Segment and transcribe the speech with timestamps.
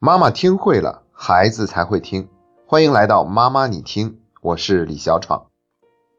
[0.00, 2.28] 妈妈听会了，孩子才会听。
[2.64, 5.50] 欢迎来到妈妈你听，我是李小闯。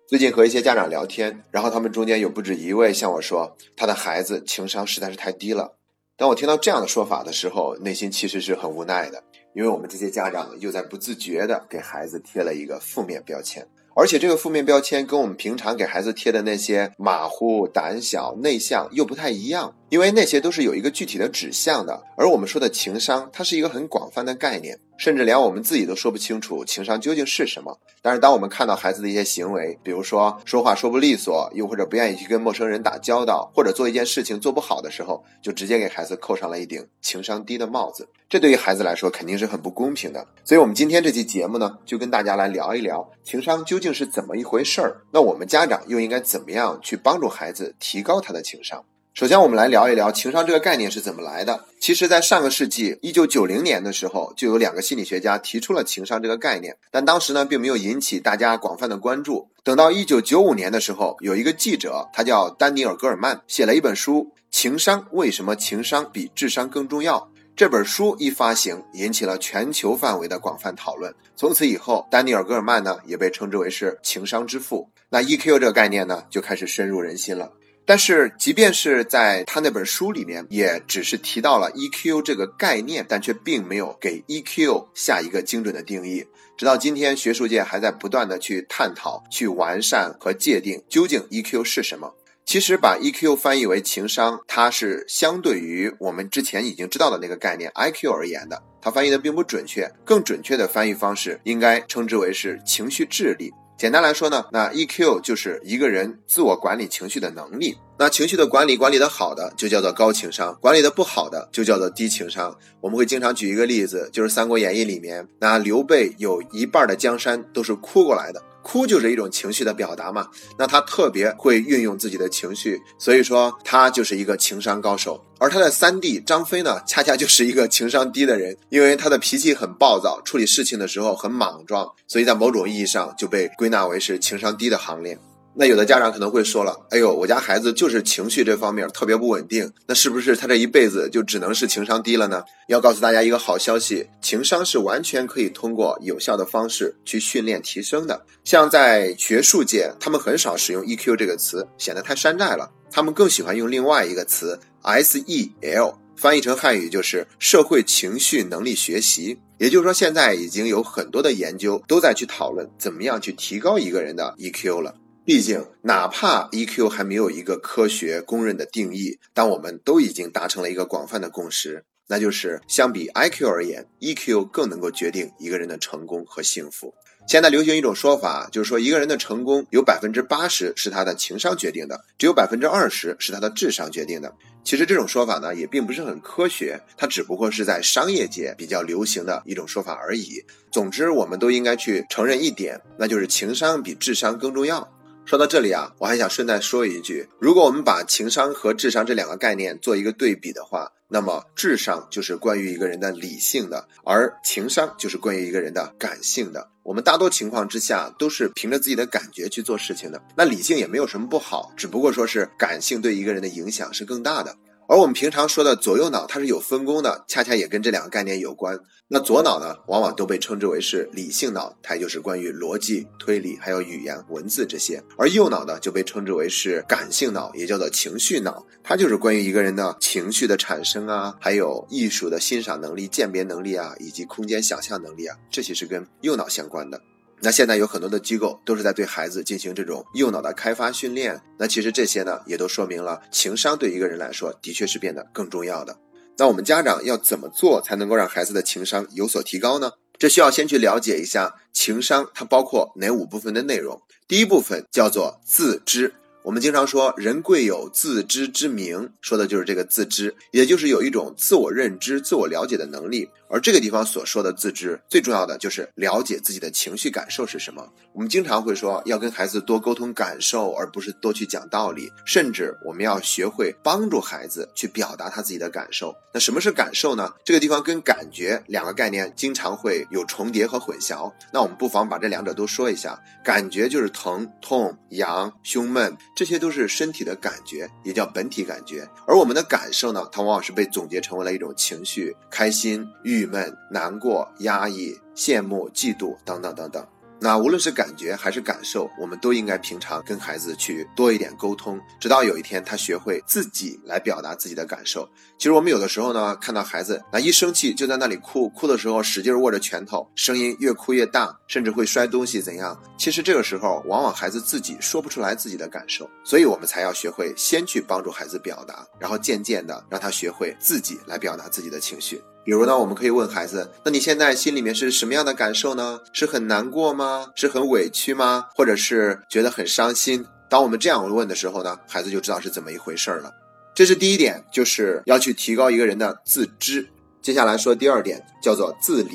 [0.06, 5.78] 最近和一些家长聊天，然后他们中间有不止一位向我说，他的孩子情商实在是太低了。
[6.18, 9.24] 当我听到这样的说法的时候，内心其实是很无奈的，
[9.56, 13.66] 因为我们这些家长又在不自觉的给孩子贴了一个负面标签。
[13.96, 24.80] 而且这个负面标签跟我们平常给孩子贴的那些马虎、胆小、内向又不太一样，因为那些都是有一个具体的指向的，而我们说的情商，它是一个很广泛的概念。
[24.98, 27.80] 甚至连我们自己都说不清楚情商究竟是什么。
[28.02, 38.10] 但是，当我们看到孩子的一些行为，比如说说话说不利索，又或者不愿意去跟陌生人打交道，或者做一件事情做不好的时候，就直接给孩子扣上了一顶情商低的帽子。
[38.28, 40.28] 这对于孩子来说肯定是很不公平的。
[40.44, 45.02] 所以，我们今天这期节目呢，就跟大家来聊一聊情商究竟是怎么一回事儿。
[45.14, 48.84] 那我们家长又应该怎么样去帮助孩子提高他的情商？
[49.20, 51.66] 首先，我们来聊一聊情商这个概念是怎么来的。
[51.78, 59.50] 其实，在上个世纪一九九零年的时候，就有两个心理学家提出了情商这个概念，但当时呢，并没有引起大家广泛的关注。
[59.62, 67.18] 等到一九九五年的时候，有一个记者，他叫丹尼尔·戈尔曼，写了一本书《情商：为什么情商比智商更重要》。
[67.58, 71.14] 这本书一发行，引起了全球范围的广泛讨论。
[71.36, 74.90] 从此以后，丹尼尔·戈尔曼呢，也被称之为是情商之父。
[75.10, 77.52] 那 EQ 这个概念呢，就开始深入人心了。
[77.90, 86.24] 但是，即便是在他那本书里面，也只是提到了 EQ 这个概念，但却并没有给 EQ 下一个精准的定义。
[86.56, 92.14] 直到今天，学术界还在不断的去探讨、去完善和界定究竟 EQ 是什么。
[92.46, 99.92] 其实，把 EQ 翻译为情商，它是相对于我们之前已经知道的那个概念 IQ 而言的，它翻译的并不准确。
[100.06, 103.52] 更准确的翻译方式应该称之为是情绪智力。
[103.80, 107.78] 简单来说呢，那 EQ 就是一个人自我管理情绪的能力。
[107.98, 112.54] 那情绪的管理管理的好的就叫做高情商，管理的不好的就叫做低情商。
[112.82, 118.44] 我们会经常举一个例子，就是《三国演义》里面，那刘备有一半的江山都是哭过来的。
[118.70, 125.26] 哭就是一种情绪的表达嘛，那他特别会运用自己的情绪，所以说他就是一个情商高手。
[125.40, 135.18] 而他的三弟张飞呢，恰恰就是一个情商低的人，因为他的脾气很暴躁，处理事情的时候很莽撞，所以在某种意义上就被归纳为是情商低的行列。
[135.60, 142.42] 那有的家长可能会说了，哎呦，我家孩子就是情绪这方面特别不稳定，那是不是他这一辈子就只能是情商低了呢？
[142.70, 148.26] 要告诉大家一个好消息，情商是完全可以通过有效的方式去训练提升的。
[148.46, 159.38] 像在学术界，他们很少使用 EQ 这个词，显得太山寨了，他们更喜欢用另外一个词 SEL，翻译成汉语就是社会情绪能力学习。
[159.58, 164.96] 也就是说，现在已经有很多的研究都在去讨论怎么样去提高一个人的 EQ 了。
[165.30, 176.96] 毕竟，哪怕 EQ 还没有一个科学公认的定义，但我们都已经达成了一个广泛的共识，那就是相比 IQ 而言，EQ 更能够决定一个人的成功和幸福。
[177.28, 184.34] 现在流行一种说法，就是说一个人的成功有百分之八十是他的情商决定的，只有百分之二十是他的智商决定的。
[184.64, 190.44] 其实这种说法呢，也并不是很科学，它只不过是在商业界比较流行的一种说法而已。
[190.72, 194.92] 总之，我们都应该去承认一点，那就是情商比智商更重要。
[195.30, 206.72] 说到这里啊，我还想顺带说一句：如果我们把情商和智商这两个概念做一个对比的话，那么智商就是关于一个人的理性的，而情商就是关于一个人的感性的。
[206.82, 214.58] 我们大多情况之下都是凭着自己的感觉去做事情的，那理性也没有什么不好，只不过说是感性对一个人的影响是更大的。
[214.90, 218.80] 而我们平常说的左右脑，它是有分工的，恰恰也跟这两个概念有关。
[219.08, 237.00] 那左脑呢，往往都被称之为是理性脑，它就是关于逻辑、推理还有语言文字这些；而右脑呢，就被称之为是感性脑，也叫做情绪脑，它就是关于一个人的情绪的产生啊，还有艺术的欣赏能力、鉴别能力啊，以及空间想象能力啊，这些是跟右脑相关的。
[237.42, 241.42] 那现在有很多的机构都是在对孩子进行这种右脑的开发训练。
[241.58, 245.98] 那其实这些呢，也都说明了情商对一个人来说的确是变得更重要的。
[246.38, 249.92] 那我们家长要怎么做才能够让孩子的情商有所提高呢？
[250.18, 254.02] 这需要先去了解一下情商它包括哪五部分的内容。
[254.28, 256.14] 第一部分叫做自知。
[256.50, 263.30] 我们经常说人贵有自知之明，说的就是这个自知，也就是有一种自我认知、自我了解的能力。
[263.52, 267.88] 而这个地方所说的自知，最重要的就是了解自己的情绪感受是什么。
[268.14, 272.12] 我们经常会说要跟孩子多沟通感受，而不是多去讲道理。
[272.26, 276.14] 甚至我们要学会帮助孩子去表达他自己的感受。
[276.32, 277.32] 那什么是感受呢？
[277.44, 281.32] 这个地方跟感觉两个概念经常会有重叠和混淆。
[281.52, 283.20] 那我们不妨把这两者都说一下。
[283.44, 286.16] 感觉就是疼痛、痒、胸闷。
[286.40, 289.06] 这些都是身体的感觉，也叫本体感觉。
[289.28, 297.06] 而我们的感受呢，它往往是被总结成为了一种情绪：开心、郁闷、难过、压抑、羡慕、嫉妒等等等等。
[297.42, 305.28] 那无论是感觉还是感受，我们都应该平常跟孩子去多一点沟通，直到有一天他学会自己来表达自己的感受。
[305.58, 313.02] 其实我们有的时候呢，看到孩子那一生气就在那里哭，哭的时候使劲握着拳头，声音越哭越大，甚至会摔东西怎样？
[313.18, 322.42] 其实这个时候往往孩子自己说不出来自己的感受，所以我们才要学会先去帮助孩子表达，然后渐渐的让他学会自己来表达自己的情绪。
[322.70, 326.20] 比如呢，我们可以问孩子：“那你现在心里面是什么样的感受呢？
[326.32, 327.48] 是很难过吗？
[327.56, 328.68] 是很委屈吗？
[328.76, 333.52] 或者是觉得很伤心？”当我们这样问的时候呢，孩子就知道是怎么一回事了。
[333.96, 337.10] 这是第一点，就是要去提高一个人的自知。
[337.42, 339.34] 接下来说第二点，叫做自理。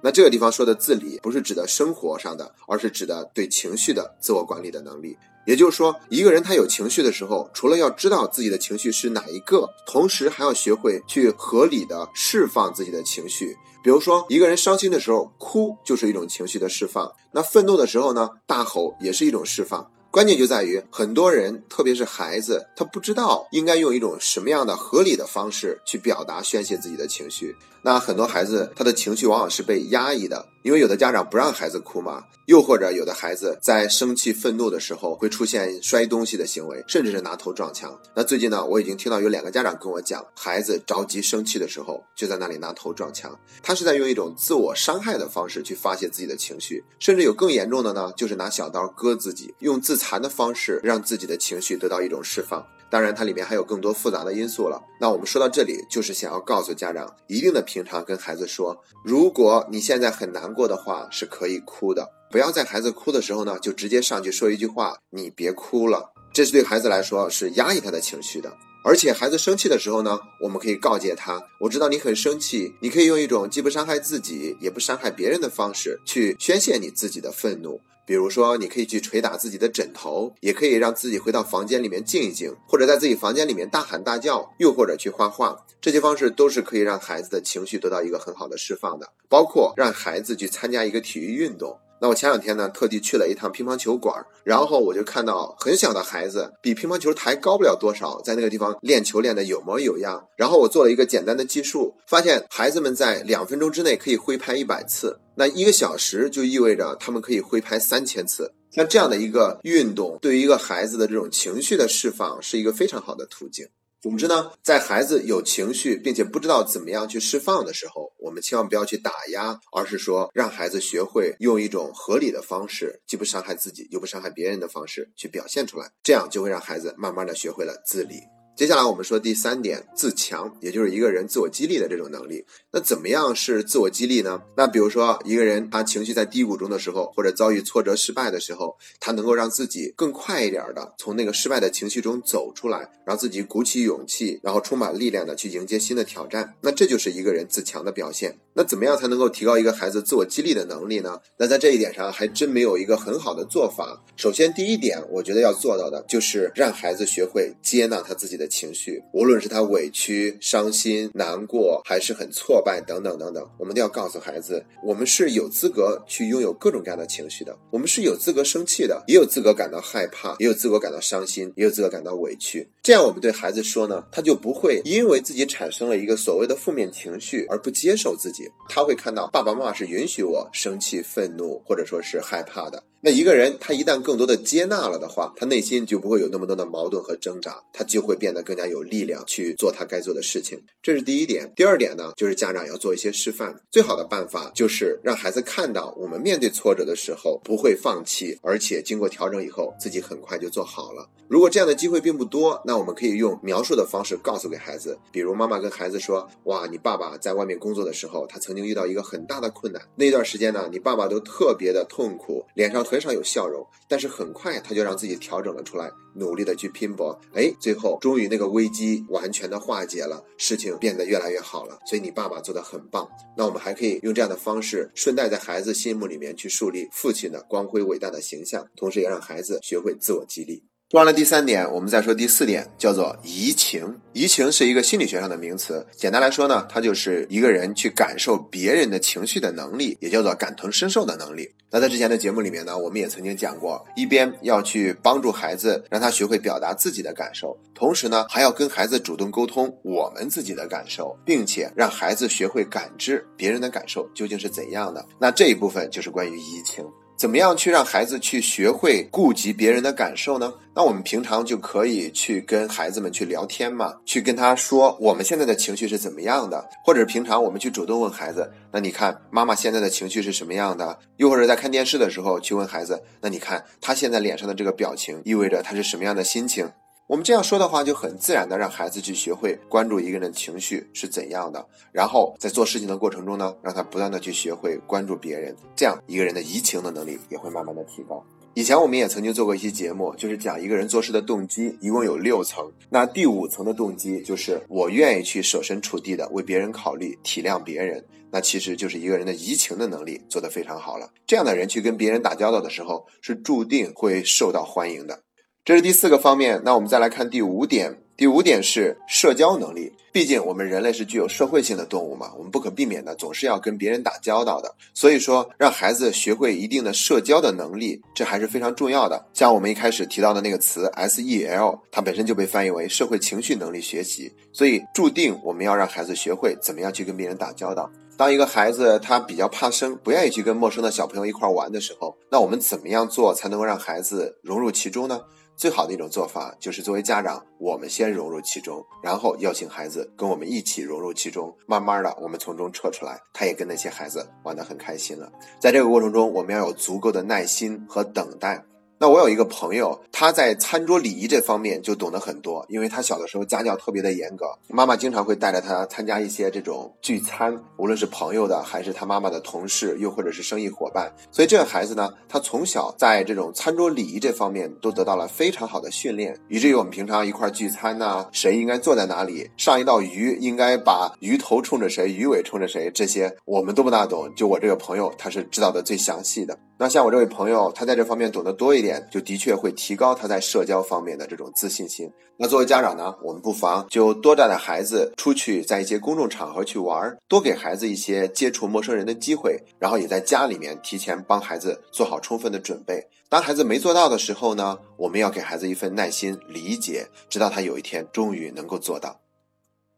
[0.00, 5.16] 那这个地方说的自理，不是指的生活上的，而是指的对情绪的自我管理的能力。
[5.46, 13.56] 也就是说，一个人他有情绪的时候，除了要知道自己的情绪是哪一个，同时还要学会去合理的释放自己的情绪。
[13.82, 19.88] 比如说，一个人伤心的时候哭就是一种情绪的释放，那愤怒的时候呢，大吼也是一种释放。
[20.10, 27.54] 关键就在于很多人，特别是孩子，他不知道应该用一种什么样的合理的方式去表达宣泄自己的情绪。
[27.82, 37.96] 那很多孩子他的情绪往往是被压抑的，因为有的家长不让孩子哭嘛，又或者有的孩子在生气愤怒的时候会出现摔东西的行为，甚至是拿头撞墙。
[38.16, 52.66] 那最近呢，我已经听到有两个家长跟我讲，孩子着急生气的时候就在那里拿头撞墙，他是在用一种自我伤害的方式去发泄自己的情绪，甚至有更严重的呢，就是拿小刀割自己，用自残的方式让自己的情绪得到一种释放。
[52.90, 54.80] 当然，它里面还有更多复杂的因素了。
[55.00, 62.08] 那我们说到这里，就是想要告诉家长，一定的平常跟孩子说，如果你现在很难过的话，是可以哭的。
[62.30, 68.52] 不要在孩子哭的时候呢，就直接上去说一句话：“你别哭了。”这是对孩子来说是压抑他的情绪的。
[68.84, 85.66] 而且孩子生气的时候呢，我们可以告诫他：“我知道你很生气，你可以用一种既不伤害自己也不伤害别人的方式去宣泄你自己的愤怒。”比如说，你可以去捶打自己的枕头，也可以让自己回到房间里面静一静，或者在自己房间里面大喊大叫，又或者去画画。
[85.80, 89.08] 这些方式都是可以让孩子的情绪得到一个很好的释放的。
[89.28, 91.76] 包括让孩子去参加一个体育运动。
[92.00, 100.26] 那我前两天呢，特地去了一趟乒乓球馆，然后我就看到很小的孩子，比乒乓球台高不了多少，在那个地方练球练得有模有样。
[100.36, 108.52] 然后我做了一个简单的计数，发现孩子们在两分钟之内可以挥拍一百次，那一个小时就意味着他们可以挥拍三千次。
[108.70, 113.66] 像这样的一个运动，对于一个孩子的这种情绪的释放，是一个非常好的途径。
[114.06, 128.35] 总之呢，在孩子有情绪并且不知道怎么样去释放的时候，我们千万不要去打压，而是说让孩子学会用一种合理的方式，既不伤害自己又不伤害别人的方式去表现出来，这样就会让孩子慢慢的学会了自理。
[128.56, 132.42] 接下来我们说第三点，自强，也就是一个人自我激励的这种能力。
[132.72, 134.40] 那怎么样是自我激励呢？
[134.56, 146.54] 那比如说一个人他情绪在低谷中的时候，或者遭遇挫折失败的时候，他能够让自己更快一点的从那个失败的情绪中走出来，让自己鼓起勇气，然后充满力量的去迎接新的挑战。
[146.62, 148.38] 那这就是一个人自强的表现。
[148.54, 151.18] 那怎么样才能够提高一个孩子自我激励的能力呢？
[151.38, 154.02] 那在这一点上还真没有一个很好的做法。
[154.16, 158.45] 首先第一点，我觉得要做到的就是让孩子学会接纳他自己的。
[158.48, 167.56] 情绪，无论是他委屈、伤心、难过，还是很挫败等等等等，我们都要告诉孩子，我们是有资格去拥有各种各样的情绪的。
[167.70, 172.68] 我们是有资格生气的，也有资格感到害怕，也有资格感到伤心，也有资格感到委屈。
[172.82, 178.44] 这样我们对孩子说呢，他就不会因为自己产生了一个所谓的负面情绪而不接受自己。
[178.68, 182.82] 他会看到爸爸妈妈是允许我生气、愤怒，或者说是害怕的。
[183.00, 190.62] 那一个人，他一旦更多的接纳了的话，他内心就不会有那么多的矛盾和挣扎，他就会变更加有力量去做他该做的事情。
[190.82, 191.52] 这是第一点。
[191.54, 193.54] 第二点呢，就是家长要做一些示范。
[193.70, 201.08] 最好的办法就是让孩子看到，我们面对挫折的时候不会放弃，而且经过调整以后，自己很快就做好了。
[201.28, 204.96] 如果这样的机会并不多，那我们可以用描述的方式告诉给孩子。
[205.10, 209.82] 比如妈妈跟孩子说：“哇，你爸爸在外面工作的时候，他曾经遇到一个很大的困难。
[209.96, 221.78] 那段时间呢，你爸爸都特别的痛苦，脸上很少有笑容，但是很快他就让自己调整了出来，努力的去拼搏，哎，最后终于那个危机完全的化解了，事情变得越来越好了。
[221.86, 223.08] 所以你爸爸做的很棒。
[223.36, 230.62] 那我们还可以用这样的方式，顺带在孩子心目里面去树立父亲的光辉伟大的形象，同时也让孩子学会自我激励。
[230.88, 233.92] 说完了第三点，我们再说第四点，叫做移情。
[234.12, 241.50] 移情是一个心理学上的名词，简单来说呢，它就是一个人去感受别人的情绪的能力，也叫做感同身受的能力。
[241.72, 255.04] 那在之前的节目里面呢，我们也曾经讲过，一边要去帮助孩子，让他学会表达自己的感受，同时呢，还要跟孩子主动沟通我们自己的感受，并且让孩子学会感知别人的感受究竟是怎样的。
[255.18, 256.86] 那这一部分就是关于移情。
[257.16, 260.52] 怎么样去让孩子去学会顾及别人的感受呢？
[260.74, 270.98] 那我们平常就可以去跟孩子们去聊天嘛，去跟他说我们现在的情绪是怎么样的，或者平常我们去主动问孩子，那你看妈妈现在的情绪是什么样的？
[271.16, 276.70] 又或者在看电视的时候去问孩子，那你看他现在脸上的这个表情意味着他是什么样的心情？
[277.08, 288.20] 我们这样说的话，就很自然的让孩子去学会关注一个人的情绪是怎样的，然后在做事情的过程中呢，让他不断的去学会关注别人，这样一个人的移情的能力也会慢慢的提高。
[288.54, 292.68] 以前我们也曾经做过一期节目，就是讲一个人做事的动机，一共有六层。
[292.90, 298.04] 那第五层的动机就是我愿意去设身处地的为别人考虑，体谅别人。
[298.32, 301.08] 那其实就是一个人的移情的能力做得非常好了。
[301.24, 305.20] 这样的人去跟别人打交道的时候，是注定会受到欢迎的。
[305.66, 307.92] 这是第四个方面，那我们再来看第五点。
[308.16, 309.92] 第五点是社交能力。
[310.12, 314.72] 毕竟我们人类是具有社会性的动物嘛，我们不可避免的总是要跟别人打交道的。
[314.94, 319.26] 所以说，让孩子学会一定的社交的能力，这还是非常重要的。
[319.34, 324.32] 像我们一开始提到的那个词 S E L，它本身就被翻译为社会情绪能力学习。
[324.52, 327.90] 所以，注定我们要让孩子学会怎么样去跟别人打交道。
[328.16, 335.20] 当一个孩子他比较怕生，不愿意去跟陌生的小朋友一块玩的时候，那我们怎么样做才能够让孩子融入其中呢？
[335.56, 341.54] 最好的一种做法就是作为家长，我们先融入其中，然后邀请孩子跟我们一起融入其中。
[341.66, 345.32] 慢慢的，我们从中撤出来，他也跟那些孩子玩得很开心了。
[345.58, 348.62] 在这个过程中，我们要有足够的耐心和等待。
[348.98, 361.12] 那我有一个朋友，他在餐桌礼仪这方面就懂得很多，因为他小的时候家教特别的严格，妈妈经常会带着他参加一些这种聚餐，无论是朋友的，还是他妈妈的同事，又或者是生意伙伴。
[361.30, 376.58] 所以这个孩子呢，他从小在这种餐桌礼仪这方面都得到了非常好的训练，以至于我们平常一块聚餐呢，谁应该坐在哪里，上一道鱼应该把鱼头冲着谁，鱼尾冲着谁，这些我们都不大懂，就我这个朋友他是知道的最详细的。
[376.78, 382.10] 那像我这位朋友，他在这方面懂得多一点点，就的确会提高他在社交方面的这种自信心。
[382.36, 393.08] 那作为家长呢，我们不妨就多带带孩子出去，在一些公众场合去玩，多给孩子一些接触陌生人的机会，然后也在家里面提前帮孩子做好充分的准备。
[393.28, 399.20] 当孩子没做到的时候呢，我们要给孩子一份耐心、理解，直到他有一天终于能够做到。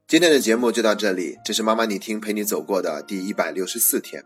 [0.06, 4.24] 今天的节目就到这里，这是妈妈你听陪你走过的第一百六十四天。